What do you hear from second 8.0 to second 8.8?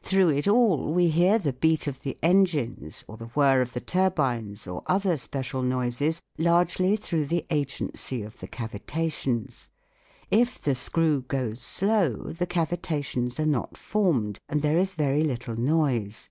of the i;2 THE WORLD OF SOUND